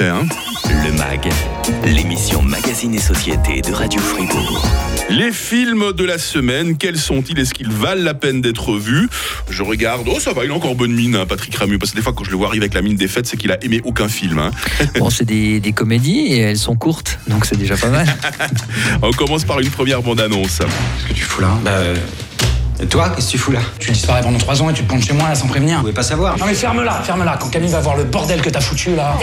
Hein 0.00 0.26
Le 0.84 0.92
MAG, 0.92 1.28
l'émission 1.84 2.42
Magazine 2.42 2.94
et 2.94 2.98
Société 3.00 3.60
de 3.60 3.72
Radio 3.72 4.00
Fribourg. 4.00 4.66
Les 5.10 5.32
films 5.32 5.92
de 5.92 6.04
la 6.04 6.18
semaine, 6.18 6.76
quels 6.76 6.98
sont-ils? 6.98 7.38
Est-ce 7.38 7.52
qu'ils 7.54 7.70
valent 7.70 8.02
la 8.02 8.14
peine 8.14 8.40
d'être 8.40 8.74
vus? 8.76 9.08
Je 9.50 9.62
regarde, 9.62 10.06
oh 10.10 10.18
ça 10.18 10.32
va, 10.32 10.44
il 10.44 10.50
a 10.50 10.54
encore 10.54 10.74
bonne 10.74 10.92
mine, 10.92 11.14
hein, 11.16 11.26
Patrick 11.26 11.54
Ramu, 11.56 11.78
parce 11.78 11.92
que 11.92 11.96
des 11.96 12.02
fois 12.02 12.12
quand 12.12 12.24
je 12.24 12.30
le 12.30 12.36
vois 12.36 12.48
arriver 12.48 12.64
avec 12.64 12.74
la 12.74 12.82
mine 12.82 12.96
défaite, 12.96 13.26
c'est 13.26 13.36
qu'il 13.36 13.52
a 13.52 13.62
aimé 13.64 13.80
aucun 13.84 14.08
film. 14.08 14.38
hein. 14.38 14.50
Bon, 14.98 15.10
c'est 15.10 15.24
des, 15.24 15.60
des 15.60 15.72
comédies 15.72 16.26
et 16.32 16.38
elles 16.38 16.58
sont 16.58 16.76
courtes, 16.76 17.18
donc 17.28 17.44
c'est 17.44 17.56
déjà 17.58 17.76
pas 17.76 17.90
mal. 17.90 18.06
On 19.02 19.10
commence 19.12 19.44
par 19.44 19.60
une 19.60 19.70
première 19.70 20.02
bande-annonce. 20.02 20.58
Qu'est-ce 20.58 21.08
que 21.08 21.14
tu 21.14 21.24
fous 21.24 21.40
là? 21.42 21.58
Bah. 21.64 21.80
Et 22.82 22.86
toi, 22.86 23.10
qu'est-ce 23.10 23.26
que 23.26 23.30
tu 23.32 23.38
fous 23.38 23.52
là 23.52 23.60
Tu 23.78 23.92
disparais 23.92 24.22
pendant 24.22 24.38
trois 24.38 24.60
ans 24.60 24.68
et 24.68 24.72
tu 24.72 24.82
te 24.82 24.88
pointes 24.88 25.04
chez 25.04 25.12
moi 25.12 25.28
là 25.28 25.36
sans 25.36 25.46
prévenir. 25.46 25.76
Vous 25.76 25.82
pouvez 25.82 25.92
pas 25.92 26.02
savoir. 26.02 26.36
Non 26.36 26.46
mais 26.46 26.54
ferme-la, 26.54 26.94
ferme-la, 26.94 27.36
quand 27.36 27.48
Camille 27.48 27.70
va 27.70 27.78
voir 27.78 27.96
le 27.96 28.02
bordel 28.02 28.42
que 28.42 28.50
t'as 28.50 28.60
foutu 28.60 28.96
là. 28.96 29.14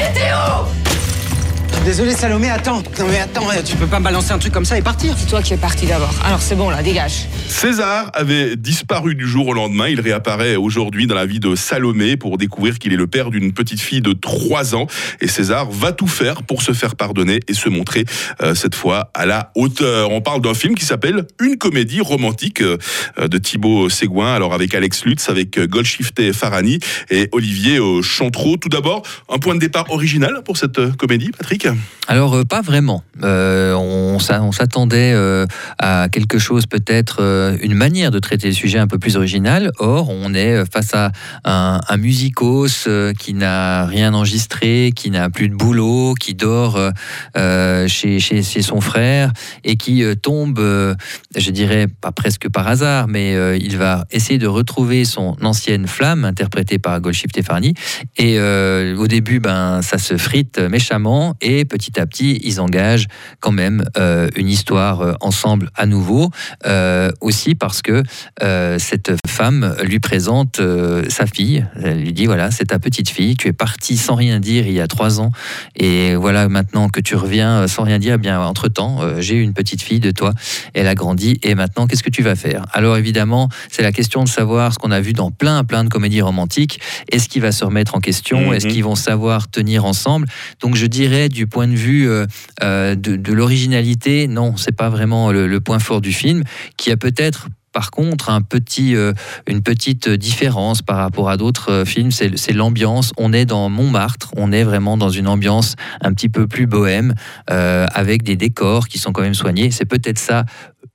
Désolé, 1.86 2.12
Salomé, 2.12 2.50
attends. 2.50 2.84
Non, 3.00 3.08
mais 3.10 3.20
attends, 3.20 3.48
tu 3.66 3.76
peux 3.76 3.88
pas 3.88 4.00
me 4.00 4.04
balancer 4.04 4.32
un 4.32 4.38
truc 4.38 4.54
comme 4.54 4.66
ça 4.66 4.78
et 4.78 4.82
partir. 4.82 5.16
C'est 5.18 5.28
toi 5.28 5.42
qui 5.42 5.54
es 5.54 5.58
parti 5.58 5.86
d'abord. 5.86 6.14
Alors 6.26 6.42
c'est 6.42 6.56
bon 6.56 6.70
là, 6.70 6.84
dégage. 6.84 7.28
César 7.48 8.12
avait 8.14 8.56
disparu 8.58 9.16
du 9.16 9.26
jour 9.26 9.48
au 9.48 9.54
lendemain. 9.54 9.88
Il 9.88 10.02
réapparaît 10.02 10.56
aujourd'hui 10.56 11.08
dans 11.08 11.16
la 11.16 11.26
vie 11.26 11.40
de 11.40 11.56
Salomé 11.56 12.18
pour 12.18 12.38
découvrir 12.38 12.78
qu'il 12.80 12.94
est 12.94 12.98
le 12.98 13.08
père 13.08 13.32
d'une 13.32 13.54
petite 13.54 13.80
fille 13.80 14.02
de 14.02 14.14
3 14.14 14.76
ans. 14.76 14.88
Et 15.22 15.28
César 15.28 15.72
va 15.72 15.92
tout 15.92 16.08
faire 16.08 16.44
pour 16.44 16.62
se 16.62 16.74
faire 16.74 16.96
pardonner 16.96 17.40
et 17.48 17.54
se 17.54 17.70
montrer 17.70 18.06
euh, 18.44 18.54
cette 18.56 18.76
fois 18.76 19.10
à 19.14 19.26
la 19.26 19.52
hauteur. 19.56 20.12
On 20.12 20.22
parle 20.22 20.42
d'un 20.42 20.54
film 20.54 20.76
qui 20.76 20.86
s'appelle 20.86 21.26
Une 21.42 21.58
comédie 21.58 22.02
romantique 22.02 22.62
euh, 22.62 22.78
de 23.20 23.38
Thibaut 23.38 23.90
Ségouin. 23.90 24.34
Alors 24.34 24.54
avec 24.54 24.76
Alex 24.76 25.06
Lutz, 25.06 25.30
avec 25.30 25.58
euh, 25.58 25.66
Golshifteh 25.66 26.34
Farani 26.34 26.80
et 27.10 27.30
Olivier 27.32 27.80
Chantreau. 28.02 28.58
Tout 28.58 28.70
d'abord, 28.70 29.04
un 29.30 29.40
point 29.40 29.56
de 29.56 29.60
départ 29.60 29.90
original 29.90 30.42
pour 30.44 30.58
cette 30.58 30.98
comédie, 30.98 31.32
Patrick? 31.32 31.69
Alors, 32.10 32.34
euh, 32.38 32.44
pas 32.44 32.62
vraiment. 32.62 33.04
Euh, 33.24 33.76
on 33.76 34.18
s'a- 34.18 34.42
on 34.42 34.52
s'attendait 34.52 35.12
euh, 35.14 35.46
à 35.78 36.08
quelque 36.12 36.40
chose, 36.40 36.66
peut-être 36.66 37.22
une 37.62 37.76
manière 37.76 38.10
de 38.10 38.18
traiter 38.18 38.48
le 38.48 38.54
sujet 38.54 38.80
un 38.80 38.88
peu 38.88 38.98
plus 38.98 39.16
original. 39.16 39.72
Or, 39.78 40.10
on 40.10 40.34
est 40.34 40.64
face 40.72 40.96
à 40.96 41.12
un, 41.46 41.82
un 41.88 41.98
musicos 41.98 42.88
qui 43.20 43.34
n'a 43.36 43.86
rien 43.86 44.16
enregistré, 44.16 44.92
qui 44.96 45.12
n'a 45.12 45.30
plus 45.30 45.50
de 45.50 45.56
boulot, 45.56 46.16
qui 46.20 46.34
dort 46.34 46.80
chez, 47.88 48.20
chez, 48.20 48.62
son 48.62 48.82
frère 48.82 49.32
et 49.64 49.76
qui 49.76 50.04
tombe, 50.22 50.60
je 51.36 51.52
dirais, 51.52 51.88
pas 52.02 52.12
presque 52.12 52.50
par 52.50 52.68
hasard, 52.68 53.08
mais 53.08 53.58
il 53.60 53.78
va 53.78 54.06
essayer 54.12 54.40
de 54.40 54.48
retrouver 54.48 55.06
son 55.06 55.36
ancienne 55.44 55.88
flamme, 55.88 56.26
interprétée 56.26 56.80
par 56.80 57.00
Golshifteh 57.02 57.44
Farni. 57.44 57.74
Et 58.18 58.40
au 58.40 59.08
début, 59.08 59.40
ben, 59.40 59.82
ça 59.82 59.98
se 59.98 60.18
frite 60.18 60.58
méchamment 60.60 61.36
et 61.42 61.59
petit 61.66 62.00
à 62.00 62.06
petit, 62.06 62.40
ils 62.44 62.60
engagent 62.60 63.08
quand 63.40 63.52
même 63.52 63.84
euh, 63.98 64.30
une 64.36 64.50
histoire 64.50 65.02
euh, 65.02 65.14
ensemble 65.22 65.70
à 65.76 65.86
nouveau. 65.86 66.32
Euh, 66.66 67.12
aussi 67.22 67.56
parce 67.56 67.82
que 67.82 68.04
cette 68.78 69.12
femme 69.28 69.76
lui 69.84 70.00
présente 70.00 70.62
sa 71.10 71.26
fille. 71.26 71.66
Elle 71.82 72.02
lui 72.02 72.14
dit 72.14 72.26
voilà, 72.26 72.52
c'est 72.52 72.66
ta 72.66 72.80
petite 72.80 73.10
fille. 73.10 73.36
Tu 73.36 73.48
es 73.48 73.54
parti 73.54 73.98
sans 73.98 74.16
rien 74.16 74.40
dire 74.40 74.68
il 74.68 74.74
y 74.74 74.82
a 74.82 74.88
trois 74.88 75.20
ans 75.22 75.32
et 75.76 76.16
voilà 76.16 76.48
maintenant 76.50 76.90
que 76.90 77.00
tu 77.00 77.16
reviens 77.16 77.68
sans 77.68 77.84
rien 77.84 78.00
dire. 78.00 78.16
Eh 78.16 78.18
bien, 78.18 78.40
entre 78.40 78.68
temps, 78.68 79.00
j'ai 79.20 79.36
une 79.36 79.54
petite 79.54 79.82
fille 79.82 80.00
de 80.00 80.12
toi. 80.12 80.34
Elle 80.74 80.88
a 80.88 80.96
grandi 80.96 81.40
et 81.44 81.56
maintenant, 81.56 81.88
qu'est-ce 81.88 82.04
que 82.04 82.10
tu 82.10 82.24
vas 82.24 82.36
faire? 82.36 82.66
Alors 82.74 82.98
évidemment, 82.98 83.50
c'est 83.70 83.84
la 83.84 83.92
question 83.92 84.24
de 84.24 84.30
savoir 84.30 84.74
ce 84.74 84.80
qu'on 84.80 84.92
a 84.92 85.02
vu 85.02 85.14
dans 85.14 85.32
plein 85.32 85.64
plein 85.64 85.84
de 85.84 85.90
comédies 85.90 86.22
romantiques. 86.22 86.80
Est-ce 87.12 87.30
qu'il 87.30 87.42
va 87.42 87.52
se 87.52 87.64
remettre 87.64 87.96
en 87.96 88.00
question? 88.00 88.48
Mhm. 88.48 88.54
Est-ce 88.54 88.68
qu'ils 88.68 88.84
vont 88.84 88.96
savoir 88.96 89.50
tenir 89.50 89.86
ensemble? 89.86 90.28
Donc 90.62 90.76
je 90.76 90.86
dirais 90.86 91.30
du 91.30 91.48
point 91.50 91.68
de 91.68 91.76
vue 91.76 92.10
euh, 92.10 92.26
euh, 92.64 92.96
de, 92.96 93.34
l'originalité, 93.34 94.28
non, 94.28 94.56
c'est 94.58 94.76
pas 94.76 94.90
vraiment 94.90 95.32
le, 95.32 95.60
point 95.60 95.80
fort 95.80 96.02
du 96.02 96.14
film, 96.14 96.44
qui 96.78 96.92
a 96.92 96.98
peut-être 96.98 97.48
par 97.72 97.92
contre, 97.92 98.32
un 98.32 98.42
petit, 98.42 98.96
euh, 98.96 99.14
une 99.48 99.62
petite 99.62 100.10
différence 100.10 100.82
par 100.82 100.98
rapport 100.98 101.30
à 101.30 101.38
d'autres 101.38 101.84
films, 101.86 102.10
c'est 102.12 102.52
l'ambiance. 102.52 103.14
On 103.16 103.32
est 103.32 103.46
dans 103.46 103.70
Montmartre, 103.70 104.32
on 104.36 104.52
est 104.52 104.64
vraiment 104.64 104.98
dans 104.98 105.10
une 105.10 105.28
ambiance 105.28 105.76
un 106.02 106.12
petit 106.14 106.30
peu 106.30 106.48
plus 106.48 106.66
bohème, 106.66 107.14
avec 107.46 108.24
des 108.24 108.36
décors 108.36 108.88
qui 108.88 108.98
sont 108.98 109.12
quand 109.12 109.22
même 109.22 109.36
soignés. 109.36 109.70
C'est 109.70 109.86
peut-être 109.86 110.18
ça 110.18 110.46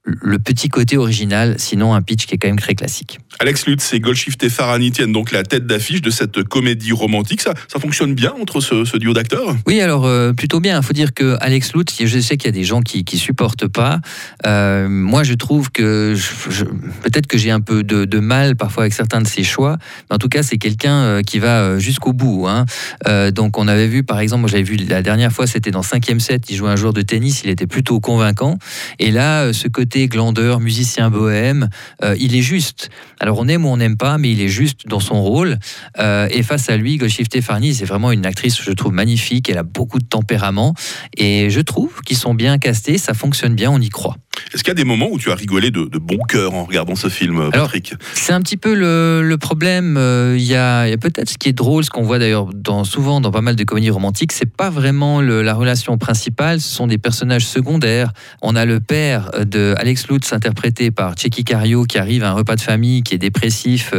le 0.05 0.39
petit 0.41 0.69
côté 0.69 0.97
original, 0.97 1.55
sinon 1.59 1.95
un 1.95 2.03
pitch 2.03 2.27
qui 2.27 2.35
est 2.35 2.39
quand 2.39 2.49
même 2.49 2.59
très 2.59 2.75
classique. 2.75 3.21
Alex 3.45 3.67
Lutz 3.67 3.93
et 3.93 4.01
Golshifteh 4.01 4.49
Farani 4.49 4.91
tiennent 4.91 5.13
donc 5.13 5.31
la 5.31 5.43
tête 5.43 5.67
d'affiche 5.67 6.01
de 6.01 6.09
cette 6.09 6.45
comédie 6.45 6.93
romantique. 6.93 7.43
Ça, 7.43 7.53
ça 7.69 7.79
fonctionne 7.79 8.15
bien 8.15 8.33
entre 8.41 8.63
ce, 8.63 8.97
duo 8.97 9.13
d'acteurs? 9.13 9.55
Oui, 9.67 9.83
alors 9.83 10.07
euh, 10.07 10.33
plutôt 10.33 10.61
bien. 10.61 10.81
Il 10.81 10.83
faut 10.83 10.95
dire 10.95 11.13
que 11.13 11.37
Alex 11.43 11.75
Lutz, 11.75 11.95
je 12.03 12.21
sais 12.21 12.39
qu'il 12.39 12.47
y 12.47 12.55
a 12.55 12.59
des 12.59 12.65
gens 12.65 12.81
qui 12.81 13.05
qui 13.05 13.19
supportent 13.19 13.69
pas. 13.69 14.01
Euh, 14.47 14.89
moi, 14.89 15.25
je 15.25 15.35
trouve 15.35 15.71
que 15.71 16.15
peut-être 17.03 17.27
que 17.27 17.37
j'ai 17.37 17.51
un 17.51 17.61
peu 17.61 17.83
de, 17.83 18.19
mal 18.19 18.57
parfois 18.57 18.85
avec 18.85 18.95
certains 18.95 19.21
de 19.21 19.27
ses 19.27 19.45
choix. 19.45 19.77
Mais 20.09 20.15
en 20.15 20.19
tout 20.19 20.31
cas, 20.31 20.43
c'est 20.43 20.57
quelqu'un 20.57 21.03
euh, 21.03 21.21
qui 21.21 21.39
va 21.39 21.79
jusqu'au 21.79 22.15
bout. 22.15 22.47
hein. 22.49 22.65
Donc, 23.31 23.59
on 23.59 23.69
avait 23.69 23.89
vu, 23.89 24.05
par 24.05 24.21
exemple, 24.21 24.41
moi 24.41 24.49
j'avais 24.49 24.63
vu 24.63 24.77
la 24.77 25.03
dernière 25.03 25.33
fois, 25.33 25.47
c'était 25.47 25.71
dans 25.71 25.83
5e 25.83 26.19
set, 26.19 26.49
il 26.49 26.57
jouait 26.57 26.71
un 26.71 26.77
joueur 26.77 26.95
de 26.95 27.03
tennis, 27.03 27.43
il 27.45 27.51
était 27.51 27.67
plutôt 27.67 28.01
convaincant. 28.01 28.57
Et 28.99 29.11
là, 29.11 29.53
ce 29.53 29.69
côté 29.69 30.09
glandeur, 30.09 30.61
musicien 30.61 31.11
bohème, 31.11 31.69
il 32.19 32.35
est 32.35 32.43
juste. 32.43 32.89
Alors, 33.21 33.34
on 33.39 33.49
aime 33.49 33.65
ou 33.65 33.69
on 33.69 33.77
n'aime 33.77 33.97
pas, 33.97 34.19
mais 34.19 34.33
il 34.33 34.41
est 34.41 34.49
juste 34.49 34.87
dans 34.87 35.01
son 35.01 35.23
rôle. 35.23 35.59
Euh, 35.99 36.29
et 36.31 36.43
face 36.43 36.69
à 36.69 36.77
lui, 36.77 36.97
Golshifteh 36.97 37.41
Farni, 37.41 37.75
c'est 37.75 37.85
vraiment 37.85 38.13
une 38.13 38.27
actrice, 38.27 38.61
je 38.63 38.73
trouve, 38.73 38.93
magnifique. 38.93 39.49
Elle 39.49 39.59
a 39.59 39.63
beaucoup 39.63 39.99
de 39.99 40.07
tempérament. 40.07 40.75
Et 41.17 41.51
je 41.51 41.61
trouve 41.61 42.01
qu'ils 42.03 42.17
sont 42.17 42.35
bien 42.35 42.59
castés, 42.59 42.99
ça 42.99 43.15
fonctionne 43.15 43.55
bien, 43.55 43.71
on 43.71 43.81
y 43.81 43.89
croit. 43.89 44.17
Est-ce 44.53 44.63
qu'il 44.63 44.69
y 44.71 44.73
a 44.73 44.75
des 44.75 44.85
moments 44.85 45.09
où 45.11 45.19
tu 45.19 45.31
as 45.31 45.35
rigolé 45.35 45.71
de, 45.71 45.85
de 45.85 45.99
bon 45.99 46.19
cœur 46.29 46.55
en 46.55 46.65
regardant 46.65 46.95
ce 46.95 47.09
film, 47.09 47.39
Alors, 47.41 47.51
Patrick? 47.53 47.95
C'est 48.15 48.33
un 48.33 48.41
petit 48.41 48.57
peu 48.57 48.75
le, 48.75 49.23
le 49.23 49.39
problème. 49.39 49.97
euh, 49.99 50.35
Il 50.39 50.45
y 50.45 50.55
a, 50.55 50.87
peut-être 50.97 51.29
ce 51.31 51.39
qui 51.39 51.49
est 51.49 51.53
drôle, 51.53 51.85
ce 51.85 51.91
qu'on 51.91 52.03
voit 52.03 52.19
d'ailleurs 52.19 52.47
dans, 52.55 52.85
souvent 52.85 53.21
dans 53.21 53.31
pas 53.31 53.41
mal 53.41 53.57
de 53.57 53.65
comédies 53.65 53.91
romantiques, 53.91 54.33
c'est 54.33 54.51
pas 54.51 54.71
vraiment 54.71 55.21
le- 55.21 55.43
la 55.43 55.55
relation 55.55 55.99
principale, 55.99 56.61
ce 56.61 56.69
sont 56.73 56.87
des 56.87 56.99
personnages 56.99 57.47
secondaires. 57.47 58.13
On 58.43 58.55
a 58.57 58.65
le 58.65 58.81
père 58.81 59.31
de 59.45 59.75
Alex 59.79 60.09
Lutz, 60.09 60.33
interprété 60.33 60.91
par 60.91 61.15
Checky 61.15 61.45
Cario, 61.45 61.85
qui 61.85 61.99
arrive 61.99 62.23
à 62.25 62.31
un 62.31 62.35
repas 62.35 62.57
de 62.57 62.61
famille, 62.61 63.03
qui 63.03 63.15
est 63.15 63.19
dépressif. 63.19 63.93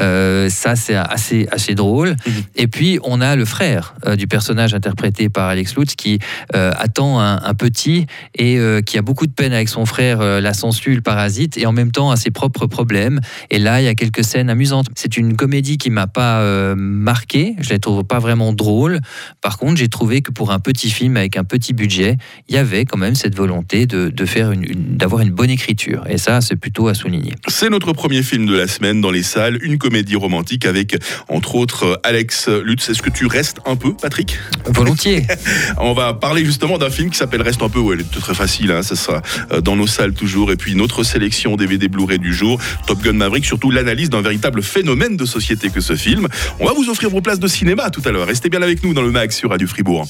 Euh, 0.00 0.48
ça, 0.48 0.76
c'est 0.76 0.94
assez, 0.96 1.46
assez 1.50 1.74
drôle. 1.74 2.10
Mhm. 2.26 2.32
Et 2.56 2.66
puis, 2.68 2.98
on 3.04 3.20
a 3.20 3.36
le 3.36 3.44
frère 3.44 3.94
euh, 4.06 4.16
du 4.16 4.26
personnage 4.26 4.74
interprété 4.74 5.28
par 5.28 5.48
Alex 5.48 5.76
Lutz, 5.76 5.94
qui 5.94 6.18
euh, 6.54 6.72
attend 6.78 7.20
un, 7.20 7.42
un 7.42 7.54
petit 7.54 8.06
et 8.36 8.58
euh, 8.58 8.80
qui 8.82 8.98
a 8.98 9.02
beaucoup 9.02 9.26
de 9.26 9.32
peine 9.32 9.52
avec 9.52 9.68
son 9.68 9.79
frère, 9.86 10.20
euh, 10.20 10.40
la 10.40 10.54
sangsue, 10.54 10.94
le 10.94 11.00
parasite, 11.00 11.56
et 11.58 11.66
en 11.66 11.72
même 11.72 11.90
temps 11.92 12.10
a 12.10 12.16
ses 12.16 12.30
propres 12.30 12.66
problèmes. 12.66 13.20
Et 13.50 13.58
là, 13.58 13.80
il 13.80 13.84
y 13.84 13.88
a 13.88 13.94
quelques 13.94 14.24
scènes 14.24 14.50
amusantes. 14.50 14.86
C'est 14.94 15.16
une 15.16 15.36
comédie 15.36 15.78
qui 15.78 15.90
m'a 15.90 16.06
pas 16.06 16.40
euh, 16.40 16.74
marqué. 16.76 17.54
Je 17.60 17.70
la 17.70 17.78
trouve 17.78 18.04
pas 18.04 18.18
vraiment 18.18 18.52
drôle. 18.52 19.00
Par 19.40 19.58
contre, 19.58 19.76
j'ai 19.78 19.88
trouvé 19.88 20.22
que 20.22 20.30
pour 20.30 20.50
un 20.52 20.58
petit 20.60 20.90
film 20.90 21.16
avec 21.16 21.36
un 21.36 21.44
petit 21.44 21.72
budget, 21.72 22.16
il 22.48 22.54
y 22.54 22.58
avait 22.58 22.84
quand 22.84 22.98
même 22.98 23.14
cette 23.14 23.34
volonté 23.36 23.86
de, 23.86 24.08
de 24.08 24.24
faire 24.26 24.52
une, 24.52 24.64
une- 24.64 24.96
d'avoir 24.96 25.22
une 25.22 25.30
bonne 25.30 25.50
écriture. 25.50 26.04
Et 26.08 26.18
ça, 26.18 26.40
c'est 26.40 26.56
plutôt 26.56 26.88
à 26.88 26.94
souligner. 26.94 27.34
C'est 27.48 27.70
notre 27.70 27.92
premier 27.92 28.22
film 28.22 28.46
de 28.46 28.54
la 28.56 28.66
semaine 28.68 29.00
dans 29.00 29.10
les 29.10 29.22
salles, 29.22 29.58
une 29.62 29.78
comédie 29.78 30.16
romantique 30.16 30.66
avec, 30.66 30.96
entre 31.28 31.54
autres, 31.54 32.00
Alex 32.04 32.48
Lutz. 32.48 32.88
Est-ce 32.88 33.02
que 33.02 33.10
tu 33.10 33.26
restes 33.26 33.58
un 33.66 33.76
peu, 33.76 33.94
Patrick? 33.94 34.38
Volontiers. 34.66 35.26
On 35.78 35.92
va 35.92 36.14
parler 36.14 36.44
justement 36.44 36.78
d'un 36.78 36.90
film 36.90 37.10
qui 37.10 37.16
s'appelle 37.18 37.42
Reste 37.42 37.62
un 37.62 37.68
peu, 37.68 37.78
ouais, 37.78 37.94
elle 37.94 38.00
est 38.02 38.10
très 38.20 38.34
facile, 38.34 38.70
hein, 38.72 38.82
ça 38.82 38.96
sera 38.96 39.22
euh, 39.52 39.60
dans 39.70 39.76
nos 39.76 39.86
salles 39.86 40.14
toujours. 40.14 40.50
Et 40.50 40.56
puis 40.56 40.74
notre 40.74 41.04
sélection 41.04 41.54
DVD 41.54 41.86
Blu-ray 41.86 42.18
du 42.18 42.34
jour, 42.34 42.60
Top 42.88 43.00
Gun 43.02 43.12
Maverick, 43.12 43.44
surtout 43.44 43.70
l'analyse 43.70 44.10
d'un 44.10 44.20
véritable 44.20 44.62
phénomène 44.62 45.16
de 45.16 45.24
société 45.24 45.70
que 45.70 45.80
ce 45.80 45.94
film. 45.94 46.26
On 46.58 46.66
va 46.66 46.72
vous 46.72 46.88
offrir 46.90 47.08
vos 47.08 47.20
places 47.20 47.38
de 47.38 47.46
cinéma 47.46 47.88
tout 47.90 48.02
à 48.04 48.10
l'heure. 48.10 48.26
Restez 48.26 48.48
bien 48.48 48.62
avec 48.62 48.82
nous 48.82 48.94
dans 48.94 49.02
le 49.02 49.12
Mag 49.12 49.30
sur 49.30 49.50
Radio 49.50 49.68
Fribourg. 49.68 50.08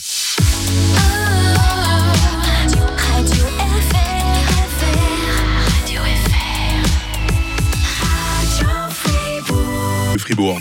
Fribourg. 10.18 10.58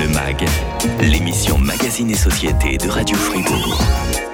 Le 0.00 0.08
MAG, 0.08 0.46
l'émission 1.00 1.58
Magazine 1.58 1.89
et 1.98 2.14
Société 2.14 2.78
de 2.78 2.88
Radio 2.88 3.16
Fribourg. 3.16 3.82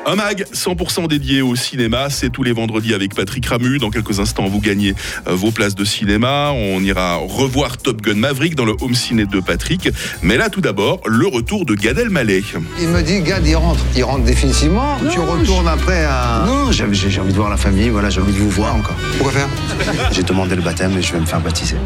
Un 0.05 0.15
mag 0.15 0.45
100% 0.53 1.09
dédié 1.09 1.41
au 1.41 1.57
cinéma, 1.57 2.11
c'est 2.11 2.29
tous 2.29 2.43
les 2.43 2.53
vendredis 2.53 2.93
avec 2.93 3.15
Patrick 3.15 3.47
Ramu. 3.47 3.79
Dans 3.79 3.89
quelques 3.89 4.21
instants, 4.21 4.47
vous 4.47 4.61
gagnez 4.61 4.95
euh, 5.27 5.35
vos 5.35 5.51
places 5.51 5.75
de 5.75 5.85
cinéma. 5.85 6.51
On 6.53 6.81
ira 6.83 7.17
revoir 7.17 7.79
Top 7.79 8.03
Gun 8.03 8.17
Maverick 8.17 8.57
dans 8.57 8.67
le 8.67 8.75
home 8.83 8.95
ciné 8.95 9.25
de 9.25 9.41
Patrick. 9.41 9.89
Mais 10.21 10.37
là, 10.37 10.51
tout 10.51 10.61
d'abord, 10.61 11.01
le 11.07 11.27
retour 11.27 11.65
de 11.65 11.75
Gad 11.75 11.99
Elmaleh. 11.99 12.43
Il 12.79 12.89
me 12.89 13.01
dit, 13.01 13.23
Gad, 13.23 13.47
il 13.47 13.57
rentre. 13.57 13.81
Il 13.97 14.05
rentre 14.05 14.25
définitivement 14.25 14.99
Tu 15.11 15.19
retournes 15.19 15.69
après 15.69 16.05
à... 16.05 16.45
Non, 16.47 16.71
j'ai 16.73 16.85
envie 16.85 17.33
de 17.33 17.37
voir 17.37 17.49
la 17.49 17.57
famille, 17.57 17.89
voilà, 17.89 18.11
j'ai 18.11 18.21
envie 18.21 18.35
de 18.35 18.39
vous 18.39 18.51
voir 18.51 18.77
encore. 18.77 18.97
Pourquoi 19.17 19.33
faire? 19.33 19.49
J'ai 20.13 20.25
demandé 20.25 20.57
le 20.57 20.63
baptême 20.63 20.97
et 20.99 21.03
je 21.03 21.15
vais 21.15 21.21
me 21.21 21.27
faire 21.27 21.41
baptiser. 21.41 21.77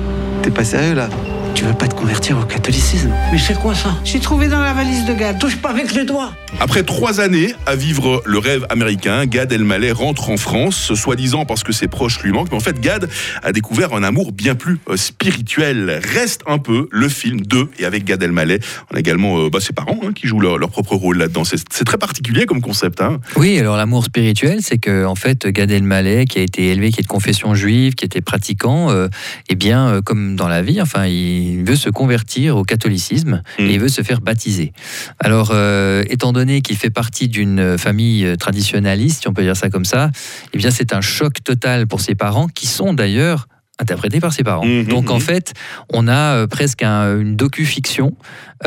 T'es 0.43 0.50
pas 0.50 0.64
sérieux, 0.64 0.94
là? 0.94 1.08
Tu 1.55 1.64
veux 1.64 1.75
pas 1.75 1.88
te 1.88 1.94
convertir 1.94 2.38
au 2.38 2.44
catholicisme? 2.44 3.12
Mais 3.32 3.38
c'est 3.38 3.58
quoi 3.58 3.75
ça? 3.75 3.94
J'ai 4.05 4.20
trouvé 4.20 4.49
dans 4.49 4.61
la 4.61 4.72
valise 4.72 5.05
de 5.05 5.12
Gad. 5.12 5.38
Touche 5.38 5.56
pas 5.61 5.71
avec 5.71 5.95
les 5.95 6.05
doigts. 6.05 6.33
Après 6.59 6.83
trois 6.83 7.21
années 7.21 7.55
à 7.67 7.77
vivre 7.77 8.23
le 8.25 8.39
rêve 8.39 8.67
américain, 8.71 9.27
Gad 9.27 9.53
Elmaleh 9.53 9.93
rentre 9.93 10.31
en 10.31 10.37
France, 10.37 10.95
soi-disant 10.95 11.45
parce 11.45 11.62
que 11.62 11.73
ses 11.73 11.89
proches 11.89 12.21
lui 12.23 12.33
manquent. 12.33 12.51
Mais 12.51 12.57
en 12.57 12.61
fait, 12.61 12.81
Gad 12.81 13.09
a 13.43 13.53
découvert 13.53 13.95
un 13.95 14.03
amour 14.03 14.33
bien 14.33 14.55
plus 14.55 14.79
euh, 14.89 14.97
spirituel. 14.97 16.01
Reste 16.15 16.43
un 16.47 16.59
peu 16.59 16.89
le 16.91 17.09
film 17.09 17.41
de 17.43 17.69
et 17.79 17.85
avec 17.85 18.05
Gad 18.05 18.23
Elmaleh. 18.23 18.61
On 18.93 18.97
a 18.97 19.01
également 19.01 19.39
euh, 19.39 19.51
bah, 19.51 19.61
ses 19.61 19.73
parents 19.73 19.99
hein, 20.05 20.12
qui 20.15 20.27
jouent 20.27 20.41
leur, 20.41 20.59
leur 20.59 20.71
propre 20.71 20.95
rôle 20.97 21.19
là-dedans. 21.19 21.45
C'est 21.45 21.85
très 21.85 21.99
particulier 21.99 22.47
comme 22.47 22.61
concept. 22.61 23.01
Hein. 23.01 23.21
Oui, 23.37 23.59
alors 23.59 23.77
l'amour 23.77 24.05
spirituel, 24.05 24.59
c'est 24.63 24.79
que 24.79 25.05
en 25.05 25.15
fait 25.15 25.47
Gad 25.47 25.71
Elmaleh, 25.71 26.25
qui 26.25 26.39
a 26.39 26.43
été 26.43 26.69
élevé, 26.69 26.91
qui 26.91 27.01
est 27.01 27.05
de 27.05 27.09
confession 27.09 27.55
juive, 27.55 27.95
qui 27.95 28.05
était 28.05 28.21
pratiquant, 28.21 28.91
euh, 28.91 29.09
eh 29.49 29.55
bien, 29.55 29.89
euh, 29.89 30.01
comme 30.03 30.37
dans 30.37 30.49
la 30.49 30.63
vie, 30.63 30.81
enfin, 30.81 31.06
il 31.06 31.65
veut 31.65 31.77
se 31.77 31.91
convertir 31.91 32.56
au 32.56 32.65
catholicisme 32.65 33.43
Mm. 33.59 33.63
et 33.63 33.75
il 33.75 33.81
veut 33.81 33.89
se 33.89 34.03
faire 34.03 34.21
baptiser. 34.21 34.73
Alors, 35.19 35.50
euh, 35.50 36.05
étant 36.08 36.32
donné 36.32 36.62
qu'il 36.62 36.76
fait 36.76 36.91
partie 36.91 37.29
d'une 37.29 37.79
famille 37.79 38.25
euh, 38.25 38.37
traditionnaliste, 38.37 39.23
si 39.23 39.29
on 39.29 39.32
peut 39.32 39.43
dire 39.43 39.56
ça 39.56 39.70
comme 39.70 39.85
ça, 39.85 40.11
eh 40.52 40.58
bien, 40.58 40.70
c'est 40.70 40.93
un 40.93 41.00
choc 41.00 41.43
total 41.44 41.87
pour 41.87 42.00
ses 42.00 42.14
parents, 42.14 42.49
qui 42.49 42.67
sont 42.67 42.94
d'ailleurs 42.94 43.47
interprétés 43.81 44.21
par 44.21 44.32
ses 44.32 44.44
parents. 44.44 44.65
Mhm, 44.67 44.85
Donc 44.87 45.11
en 45.11 45.15
mhm. 45.17 45.21
fait, 45.21 45.53
on 45.93 46.09
a 46.09 46.35
euh, 46.37 46.47
presque 46.47 46.82
un- 46.82 47.19
une 47.21 47.37
docu-fiction 47.37 48.12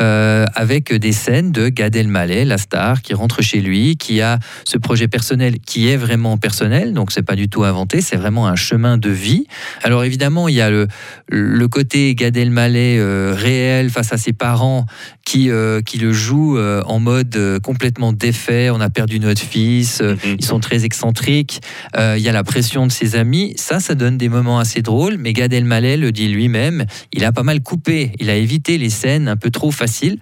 euh, 0.00 0.44
avec 0.56 0.92
des 0.92 1.12
scènes 1.12 1.52
de 1.52 1.68
Gad 1.68 1.94
Elmaleh, 1.94 2.44
la 2.44 2.58
star, 2.58 3.00
qui 3.00 3.14
rentre 3.14 3.42
chez 3.42 3.60
lui, 3.60 3.96
qui 3.96 4.20
a 4.22 4.40
ce 4.64 4.76
projet 4.76 5.06
personnel 5.06 5.60
qui 5.64 5.88
est 5.88 5.96
vraiment 5.96 6.36
personnel, 6.36 6.94
donc 6.94 7.12
c'est 7.12 7.22
pas 7.22 7.36
du 7.36 7.48
tout 7.48 7.62
inventé, 7.62 8.00
c'est 8.00 8.16
vraiment 8.16 8.48
un 8.48 8.56
chemin 8.56 8.98
de 8.98 9.10
vie. 9.10 9.46
Alors 9.84 10.02
évidemment, 10.02 10.48
il 10.48 10.56
y 10.56 10.60
a 10.60 10.68
le, 10.70 10.88
le 11.28 11.68
côté 11.68 12.12
Gad 12.16 12.36
Elmaleh 12.36 12.98
euh, 12.98 13.34
réel 13.36 13.88
face 13.90 14.12
à 14.12 14.16
ses 14.16 14.32
parents 14.32 14.84
qui, 15.24 15.48
euh, 15.48 15.80
qui 15.80 15.98
le 15.98 16.12
jouent 16.12 16.58
euh, 16.58 16.82
en 16.86 16.98
mode 16.98 17.38
complètement 17.62 18.12
défait, 18.12 18.70
on 18.70 18.80
a 18.80 18.90
perdu 18.90 19.20
notre 19.20 19.42
fils, 19.42 20.02
ils 20.38 20.44
sont 20.44 20.58
très 20.58 20.84
excentriques, 20.84 21.60
il 21.96 22.18
y 22.18 22.28
a 22.28 22.32
la 22.32 22.42
pression 22.42 22.86
de 22.88 22.92
ses 22.92 23.14
amis, 23.14 23.52
ça, 23.56 23.78
ça 23.78 23.94
donne 23.94 24.18
des 24.18 24.28
moments 24.28 24.58
assez 24.58 24.82
drôles, 24.82 25.03
mais 25.18 25.32
Gad 25.32 25.52
Elmaleh 25.52 25.96
le 25.96 26.12
dit 26.12 26.28
lui-même, 26.28 26.86
il 27.12 27.24
a 27.24 27.32
pas 27.32 27.42
mal 27.42 27.60
coupé, 27.62 28.12
il 28.18 28.30
a 28.30 28.34
évité 28.34 28.78
les 28.78 28.90
scènes 28.90 29.28
un 29.28 29.36
peu 29.36 29.50
trop 29.50 29.70
faciles, 29.70 30.18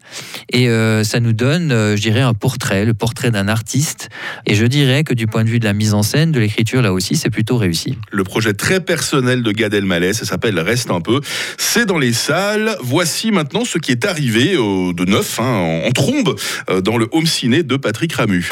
et 0.52 0.68
euh, 0.68 1.04
ça 1.04 1.20
nous 1.20 1.32
donne, 1.32 1.72
euh, 1.72 1.96
je 1.96 2.02
dirais, 2.02 2.20
un 2.20 2.34
portrait, 2.34 2.84
le 2.84 2.94
portrait 2.94 3.30
d'un 3.30 3.48
artiste, 3.48 4.08
et 4.46 4.54
je 4.54 4.66
dirais 4.66 5.04
que 5.04 5.14
du 5.14 5.26
point 5.26 5.44
de 5.44 5.48
vue 5.48 5.60
de 5.60 5.64
la 5.64 5.72
mise 5.72 5.94
en 5.94 6.02
scène, 6.02 6.32
de 6.32 6.40
l'écriture, 6.40 6.82
là 6.82 6.92
aussi, 6.92 7.16
c'est 7.16 7.30
plutôt 7.30 7.56
réussi. 7.56 7.96
Le 8.10 8.24
projet 8.24 8.52
très 8.52 8.80
personnel 8.80 9.42
de 9.42 9.52
Gad 9.52 9.72
Elmaleh, 9.74 10.12
ça 10.12 10.24
s'appelle 10.24 10.58
Reste 10.58 10.90
un 10.90 11.00
peu. 11.00 11.20
C'est 11.58 11.86
dans 11.86 11.98
les 11.98 12.12
salles. 12.12 12.76
Voici 12.82 13.30
maintenant 13.30 13.64
ce 13.64 13.78
qui 13.78 13.92
est 13.92 14.04
arrivé 14.04 14.54
euh, 14.54 14.92
de 14.92 15.04
neuf, 15.04 15.38
hein, 15.40 15.44
en, 15.44 15.88
en 15.88 15.90
trombe, 15.92 16.34
euh, 16.70 16.80
dans 16.80 16.96
le 16.96 17.08
home 17.12 17.26
ciné 17.26 17.62
de 17.62 17.76
Patrick 17.76 18.12
Ramu. 18.14 18.48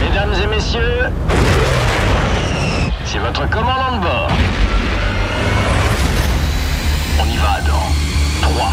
Mesdames 0.00 0.34
et 0.42 0.54
messieurs, 0.54 1.10
c'est 3.06 3.18
votre 3.18 3.48
commandant 3.48 3.96
de 3.96 4.02
bord. 4.02 4.28
On 7.20 7.26
y 7.26 7.36
va 7.36 7.60
dans 7.60 7.92
3, 8.42 8.70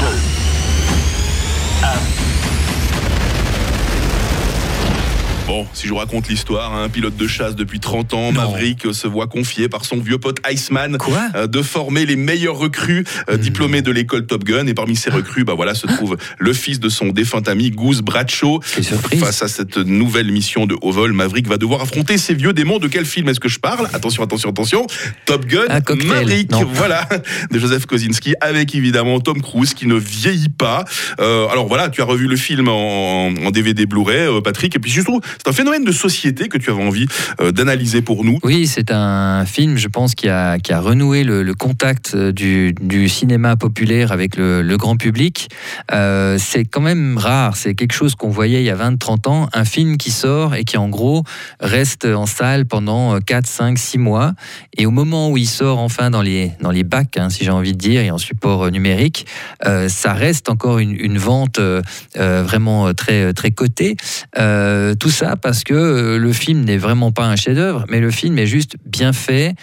2, 0.00 0.06
1. 2.18 2.21
Bon, 5.52 5.66
si 5.74 5.86
je 5.86 5.92
vous 5.92 5.98
raconte 5.98 6.30
l'histoire, 6.30 6.74
hein, 6.74 6.84
un 6.84 6.88
pilote 6.88 7.14
de 7.14 7.26
chasse 7.26 7.54
depuis 7.56 7.78
30 7.78 8.14
ans, 8.14 8.32
Maverick 8.32 8.86
euh, 8.86 8.94
se 8.94 9.06
voit 9.06 9.26
confier 9.26 9.68
par 9.68 9.84
son 9.84 9.98
vieux 9.98 10.16
pote 10.16 10.38
Iceman 10.50 10.96
Quoi 10.96 11.24
euh, 11.34 11.46
de 11.46 11.60
former 11.60 12.06
les 12.06 12.16
meilleurs 12.16 12.56
recrues 12.56 13.04
euh, 13.28 13.36
diplômés 13.36 13.82
de 13.82 13.90
l'école 13.90 14.24
Top 14.24 14.44
Gun. 14.44 14.66
Et 14.66 14.72
parmi 14.72 14.96
ces 14.96 15.10
recrues, 15.10 15.44
bah 15.44 15.52
voilà, 15.52 15.74
se 15.74 15.86
trouve 15.86 16.16
le 16.38 16.52
fils 16.54 16.80
de 16.80 16.88
son 16.88 17.08
défunt 17.08 17.42
ami 17.46 17.70
Goose 17.70 18.00
Bradshaw. 18.00 18.62
Face 18.62 19.42
à 19.42 19.48
cette 19.48 19.76
nouvelle 19.76 20.32
mission 20.32 20.64
de 20.64 20.74
haut 20.80 20.90
vol, 20.90 21.12
Maverick 21.12 21.46
va 21.46 21.58
devoir 21.58 21.82
affronter 21.82 22.16
ces 22.16 22.32
vieux 22.32 22.54
démons. 22.54 22.78
De 22.78 22.88
quel 22.88 23.04
film 23.04 23.28
est-ce 23.28 23.38
que 23.38 23.50
je 23.50 23.58
parle? 23.58 23.90
Attention, 23.92 24.22
attention, 24.22 24.48
attention. 24.48 24.86
Top 25.26 25.44
Gun, 25.44 25.66
Maverick, 26.06 26.50
non. 26.50 26.64
voilà, 26.64 27.06
de 27.50 27.58
Joseph 27.58 27.84
Kosinski, 27.84 28.34
avec 28.40 28.74
évidemment 28.74 29.20
Tom 29.20 29.42
Cruise 29.42 29.74
qui 29.74 29.86
ne 29.86 29.96
vieillit 29.96 30.48
pas. 30.48 30.86
Euh, 31.20 31.46
alors 31.48 31.68
voilà, 31.68 31.90
tu 31.90 32.00
as 32.00 32.06
revu 32.06 32.26
le 32.26 32.36
film 32.36 32.68
en, 32.68 33.26
en 33.26 33.50
DVD 33.50 33.84
Blu-ray, 33.84 34.40
Patrick, 34.42 34.76
et 34.76 34.78
puis 34.78 34.90
surtout, 34.90 35.20
c'est 35.42 35.50
un 35.50 35.54
phénomène 35.54 35.82
de 35.82 35.90
société 35.90 36.48
que 36.48 36.56
tu 36.56 36.70
avais 36.70 36.84
envie 36.84 37.06
euh, 37.40 37.50
d'analyser 37.50 38.00
pour 38.00 38.24
nous. 38.24 38.38
Oui, 38.44 38.68
c'est 38.68 38.92
un 38.92 39.44
film, 39.44 39.76
je 39.76 39.88
pense, 39.88 40.14
qui 40.14 40.28
a, 40.28 40.60
qui 40.60 40.72
a 40.72 40.78
renoué 40.78 41.24
le, 41.24 41.52
contact 41.54 42.12
euh, 42.14 42.30
du, 42.30 43.08
cinéma 43.08 43.56
populaire 43.56 44.12
avec 44.12 44.36
le, 44.36 44.76
grand 44.76 44.96
public. 44.96 45.48
Euh, 45.90 46.36
c'est 46.38 46.64
quand 46.64 46.80
même 46.80 47.18
rare, 47.18 47.56
c'est 47.56 47.74
quelque 47.74 47.92
chose 47.92 48.14
qu'on 48.14 48.28
voyait 48.28 48.62
il 48.62 48.66
y 48.66 48.70
a 48.70 48.76
20-30 48.76 49.28
ans, 49.28 49.48
un 49.52 49.64
film 49.64 49.96
qui 49.96 50.12
sort 50.12 50.54
et 50.54 50.62
qui 50.62 50.76
en 50.76 50.88
gros 50.88 51.24
reste 51.60 52.04
en 52.04 52.26
salle 52.26 52.64
pendant 52.64 53.18
4, 53.18 53.44
5, 53.44 53.78
6 53.78 53.98
mois. 53.98 54.34
Et 54.78 54.86
au 54.86 54.92
moment 54.92 55.28
où 55.28 55.36
il 55.36 55.48
sort 55.48 55.78
enfin 55.78 56.10
dans 56.10 56.22
les, 56.22 56.52
dans 56.60 56.70
les 56.70 56.84
bacs, 56.84 57.16
hein, 57.16 57.30
si 57.30 57.44
j'ai 57.44 57.50
envie 57.50 57.72
de 57.72 57.78
dire, 57.78 58.00
et 58.00 58.12
en 58.12 58.18
support 58.18 58.70
numérique, 58.70 59.26
ça 59.88 60.12
reste 60.12 60.48
encore 60.48 60.78
une, 60.78 60.94
une 60.94 61.18
vente 61.18 61.60
vraiment 62.14 62.94
très, 62.94 63.32
très 63.34 63.50
cotée. 63.50 63.96
Tout 64.34 65.10
ça 65.10 65.31
parce 65.36 65.64
que 65.64 65.74
euh, 65.74 66.18
le 66.18 66.32
film 66.32 66.64
n'est 66.64 66.78
vraiment 66.78 67.12
pas 67.12 67.24
un 67.26 67.36
chef-d'œuvre, 67.36 67.84
mais 67.88 68.00
le 68.00 68.10
film 68.10 68.38
est 68.38 68.46
juste 68.46 68.76
bien 68.86 69.12
fait, 69.12 69.54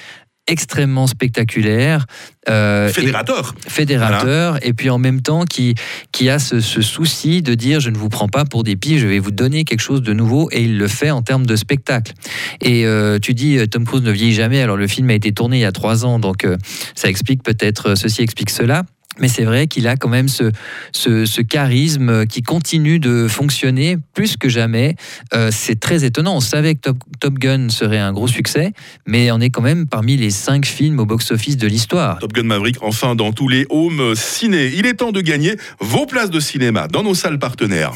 extrêmement 0.48 1.06
spectaculaire. 1.06 2.06
euh, 2.50 2.89
et- 2.89 2.94
Fédérateur. 2.94 3.54
fédérateur 3.68 4.57
et 4.66 4.74
puis 4.74 4.89
en 4.89 4.98
même 4.98 5.21
temps 5.21 5.45
qui, 5.45 5.75
qui 6.12 6.27
a 6.30 6.39
ce, 6.39 6.60
ce 6.60 6.81
souci 6.81 7.44
de 7.44 7.54
dire 7.54 7.80
je 7.80 7.92
ne 7.92 7.98
vous 7.98 8.10
prends 8.10 8.27
pas 8.30 8.45
pour 8.45 8.63
des 8.63 8.75
pieds, 8.75 8.98
je 8.98 9.06
vais 9.06 9.19
vous 9.19 9.30
donner 9.30 9.63
quelque 9.63 9.81
chose 9.81 10.01
de 10.01 10.12
nouveau 10.13 10.50
et 10.51 10.63
il 10.63 10.80
le 10.80 10.88
fait 10.88 11.12
en 11.12 11.21
termes 11.21 11.45
de 11.45 11.56
spectacle. 11.56 12.13
Et 12.62 12.86
euh, 12.88 13.19
tu 13.19 13.36
dis 13.36 13.57
euh, 13.60 13.68
Tom 13.68 13.86
Cruise 13.86 14.01
ne 14.01 14.12
vieillit 14.12 14.33
jamais, 14.33 14.62
alors 14.62 14.77
le 14.77 14.88
film 14.88 15.10
a 15.12 15.13
été 15.13 15.31
tourné 15.31 15.57
il 15.57 15.62
y 15.62 15.65
a 15.65 15.72
trois 15.72 16.04
ans, 16.06 16.18
donc 16.18 16.44
euh, 16.45 16.57
ça 16.95 17.10
explique 17.10 17.44
peut-être, 17.44 17.94
ceci 17.95 18.24
explique 18.24 18.50
cela. 18.50 18.83
Mais 19.19 19.27
c'est 19.27 19.44
vrai 19.44 19.68
qu'il 19.68 19.88
a 19.88 19.95
quand 19.95 20.10
même 20.10 20.27
ce, 20.27 20.51
ce, 20.92 21.25
ce 21.25 21.42
charisme 21.42 22.25
qui 22.25 22.42
continue 22.42 23.00
de 23.00 23.27
fonctionner 23.27 23.98
plus 24.13 24.38
que 24.38 24.50
jamais. 24.50 24.95
Euh, 25.33 25.50
c'est 25.51 25.80
très 25.80 26.04
étonnant. 26.04 26.36
On 26.36 26.39
savait 26.39 26.75
que 26.75 26.81
Top, 26.81 26.98
Top 27.19 27.33
Gun 27.36 27.69
serait 27.69 28.00
un 28.00 28.13
gros 28.13 28.27
succès, 28.27 28.74
mais 29.06 29.31
on 29.31 29.39
est 29.39 29.50
quand 29.50 29.62
même 29.62 29.88
parmi 29.88 30.18
les 30.18 30.30
cinq 30.30 30.66
films 30.66 31.00
au 31.00 31.06
box-office 31.06 31.57
de 31.57 31.68
l'histoire. 31.68 32.19
Top 32.19 32.33
Gun 32.33 32.44
Maverick, 32.44 32.77
enfin 32.81 33.16
dans 33.16 33.31
tous 33.31 33.48
les 33.48 33.66
homes 33.69 34.16
ciné. 34.16 34.71
Il 34.75 34.86
est 34.86 34.95
temps 34.95 35.12
de 35.12 35.22
gagner 35.22 35.56
vos 35.80 36.06
places 36.06 36.30
de 36.30 36.39
cinéma 36.39 36.88
dans 36.88 37.04
nos 37.04 37.15
salles 37.15 37.39
partenaires. 37.39 37.94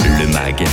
Le 0.00 0.26
MAG, 0.28 0.64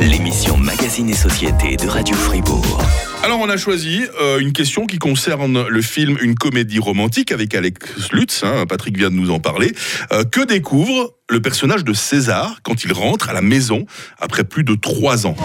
l'émission 0.00 0.56
Magazine 0.56 1.08
et 1.10 1.14
Société 1.14 1.76
de 1.76 1.86
Radio 1.86 2.16
Fribourg. 2.16 2.82
Alors 3.22 3.38
on 3.38 3.48
a 3.48 3.56
choisi 3.56 4.04
euh, 4.20 4.40
une 4.40 4.52
question 4.52 4.86
qui 4.86 4.98
concerne 4.98 5.68
le 5.68 5.82
film 5.82 6.18
Une 6.20 6.34
comédie 6.34 6.80
romantique 6.80 7.30
avec 7.30 7.54
Alex 7.54 8.10
Lutz, 8.10 8.42
hein, 8.42 8.66
Patrick 8.68 8.96
vient 8.96 9.10
de 9.10 9.14
nous 9.14 9.30
en 9.30 9.38
parler. 9.38 9.72
Euh, 10.12 10.24
que 10.24 10.44
découvre 10.44 11.14
le 11.30 11.40
personnage 11.40 11.84
de 11.84 11.92
César 11.92 12.56
quand 12.64 12.82
il 12.82 12.92
rentre 12.92 13.30
à 13.30 13.32
la 13.32 13.40
maison 13.40 13.86
après 14.18 14.42
plus 14.42 14.64
de 14.64 14.74
trois 14.74 15.26
ans? 15.28 15.36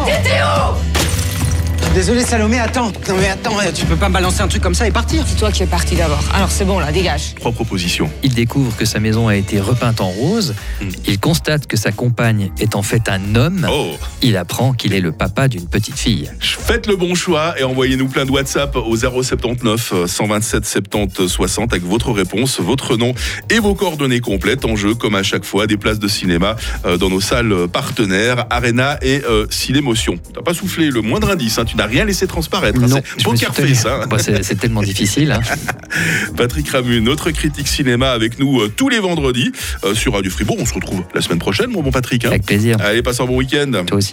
Désolé 1.97 2.21
Salomé, 2.21 2.59
attends. 2.59 2.91
Non 3.09 3.15
mais 3.19 3.27
attends, 3.27 3.57
tu 3.73 3.87
peux 3.87 3.95
pas 3.95 4.07
me 4.07 4.13
balancer 4.13 4.41
un 4.41 4.47
truc 4.47 4.61
comme 4.61 4.75
ça 4.75 4.87
et 4.87 4.91
partir. 4.91 5.23
C'est 5.25 5.37
toi 5.37 5.51
qui 5.51 5.63
es 5.63 5.65
parti 5.65 5.95
d'abord. 5.95 6.23
Alors 6.31 6.51
c'est 6.51 6.63
bon 6.63 6.77
là, 6.77 6.91
dégage. 6.91 7.33
Trois 7.39 7.51
propositions. 7.51 8.07
Il 8.21 8.35
découvre 8.35 8.77
que 8.77 8.85
sa 8.85 8.99
maison 8.99 9.27
a 9.27 9.35
été 9.35 9.59
repeinte 9.59 9.99
en 9.99 10.09
rose. 10.09 10.53
Hmm. 10.79 10.89
Il 11.07 11.19
constate 11.19 11.65
que 11.65 11.75
sa 11.75 11.91
compagne 11.91 12.51
est 12.59 12.75
en 12.75 12.83
fait 12.83 13.09
un 13.09 13.33
homme. 13.33 13.67
Oh 13.67 13.95
Il 14.21 14.37
apprend 14.37 14.73
qu'il 14.73 14.93
est 14.93 14.99
le 14.99 15.11
papa 15.11 15.47
d'une 15.47 15.67
petite 15.67 15.97
fille. 15.97 16.29
Faites 16.39 16.85
le 16.85 16.97
bon 16.97 17.15
choix 17.15 17.59
et 17.59 17.63
envoyez-nous 17.63 18.09
plein 18.09 18.25
de 18.25 18.31
WhatsApp 18.31 18.75
au 18.75 18.95
079 18.95 19.93
euh, 19.93 20.05
127 20.05 20.65
70 20.67 21.27
60 21.27 21.73
avec 21.73 21.83
votre 21.83 22.11
réponse, 22.11 22.59
votre 22.59 22.95
nom 22.95 23.15
et 23.49 23.57
vos 23.57 23.73
coordonnées 23.73 24.19
complètes 24.19 24.65
en 24.65 24.75
jeu 24.75 24.93
comme 24.93 25.15
à 25.15 25.23
chaque 25.23 25.45
fois 25.45 25.65
des 25.65 25.77
places 25.77 25.97
de 25.97 26.07
cinéma 26.07 26.57
euh, 26.85 26.97
dans 26.97 27.09
nos 27.09 27.21
salles 27.21 27.67
partenaires 27.73 28.45
Arena 28.51 28.99
et 29.01 29.23
euh, 29.27 29.47
Cinémotion. 29.49 30.19
T'as 30.31 30.43
pas 30.43 30.53
soufflé 30.53 30.91
le 30.91 31.01
moindre 31.01 31.31
indice, 31.31 31.57
hein, 31.57 31.65
tu 31.65 31.75
n'as 31.75 31.86
rien 31.87 32.05
laissé 32.05 32.27
transparaître. 32.27 32.79
hein, 32.83 32.87
Non, 32.87 33.01
c'est 33.17 33.23
poker 33.23 33.55
face, 33.55 33.85
hein. 33.85 34.01
Bah, 34.09 34.17
c'est 34.19 34.43
c'est 34.43 34.55
tellement 34.55 34.81
difficile. 34.83 35.31
hein. 35.31 35.41
Patrick 36.37 36.69
Ramu, 36.69 37.01
notre 37.01 37.31
critique 37.31 37.67
cinéma 37.67 38.11
avec 38.11 38.39
nous 38.39 38.61
euh, 38.61 38.67
tous 38.75 38.89
les 38.89 38.99
vendredis 38.99 39.51
euh, 39.83 39.93
sur 39.95 40.13
Radio 40.13 40.29
Fribourg. 40.31 40.57
On 40.59 40.65
se 40.65 40.73
retrouve 40.73 41.03
la 41.15 41.21
semaine 41.21 41.39
prochaine, 41.39 41.69
mon 41.71 41.81
bon 41.81 41.91
Patrick. 41.91 42.25
hein. 42.25 42.29
Avec 42.29 42.45
plaisir. 42.45 42.77
Allez, 42.81 43.01
passe 43.01 43.19
un 43.19 43.25
bon 43.25 43.37
week-end. 43.37 43.71
Toi 43.85 43.97
aussi. 43.97 44.05